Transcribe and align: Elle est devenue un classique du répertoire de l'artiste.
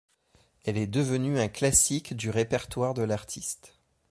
Elle 0.65 0.79
est 0.79 0.87
devenue 0.87 1.37
un 1.39 1.47
classique 1.47 2.15
du 2.15 2.31
répertoire 2.31 2.95
de 2.95 3.03
l'artiste. 3.03 3.75